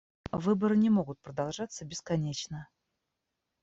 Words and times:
Выборы 0.33 0.77
не 0.77 0.89
могут 0.89 1.19
продолжаться 1.21 1.85
бесконечно. 1.85 2.67